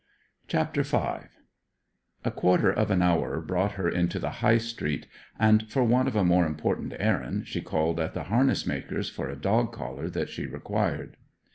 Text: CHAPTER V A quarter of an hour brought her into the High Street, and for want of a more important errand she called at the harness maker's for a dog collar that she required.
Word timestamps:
CHAPTER 0.47 0.81
V 0.81 0.97
A 0.97 2.31
quarter 2.31 2.71
of 2.73 2.89
an 2.89 3.03
hour 3.03 3.39
brought 3.39 3.73
her 3.73 3.87
into 3.87 4.17
the 4.17 4.31
High 4.41 4.57
Street, 4.57 5.05
and 5.39 5.69
for 5.69 5.83
want 5.83 6.07
of 6.07 6.15
a 6.15 6.23
more 6.25 6.47
important 6.47 6.95
errand 6.97 7.47
she 7.47 7.61
called 7.61 7.99
at 7.99 8.15
the 8.15 8.23
harness 8.23 8.65
maker's 8.65 9.11
for 9.11 9.29
a 9.29 9.35
dog 9.39 9.71
collar 9.71 10.09
that 10.09 10.29
she 10.29 10.47
required. 10.47 11.17